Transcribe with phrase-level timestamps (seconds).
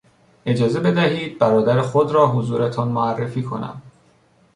[0.45, 3.81] اجازه بدهید برادر خود را حضورتان معرفی کنم.